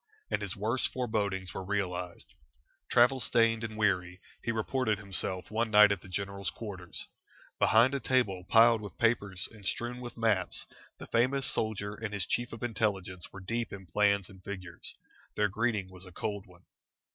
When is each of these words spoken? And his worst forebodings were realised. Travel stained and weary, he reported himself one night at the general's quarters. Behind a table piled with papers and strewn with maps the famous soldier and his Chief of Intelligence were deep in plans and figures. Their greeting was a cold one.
And 0.31 0.41
his 0.41 0.55
worst 0.55 0.91
forebodings 0.91 1.53
were 1.53 1.63
realised. 1.63 2.33
Travel 2.89 3.19
stained 3.19 3.63
and 3.63 3.77
weary, 3.77 4.19
he 4.41 4.51
reported 4.51 4.97
himself 4.97 5.51
one 5.51 5.69
night 5.69 5.91
at 5.91 6.01
the 6.01 6.07
general's 6.09 6.49
quarters. 6.49 7.05
Behind 7.59 7.93
a 7.93 7.99
table 7.99 8.43
piled 8.49 8.81
with 8.81 8.97
papers 8.97 9.47
and 9.51 9.63
strewn 9.63 10.01
with 10.01 10.17
maps 10.17 10.65
the 10.97 11.05
famous 11.05 11.45
soldier 11.45 11.93
and 11.93 12.15
his 12.15 12.25
Chief 12.25 12.51
of 12.51 12.63
Intelligence 12.63 13.31
were 13.31 13.41
deep 13.41 13.71
in 13.71 13.85
plans 13.85 14.27
and 14.27 14.43
figures. 14.43 14.95
Their 15.35 15.49
greeting 15.49 15.87
was 15.91 16.03
a 16.05 16.11
cold 16.11 16.47
one. 16.47 16.63